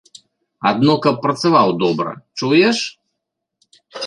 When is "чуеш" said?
2.41-2.79